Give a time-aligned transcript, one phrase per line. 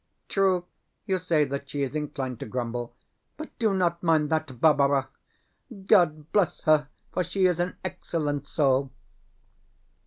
[0.29, 0.65] True,
[1.05, 2.95] you say that she is inclined to grumble,
[3.37, 5.09] but do not mind that, Barbara.
[5.85, 8.89] God bless her, for she is an excellent soul!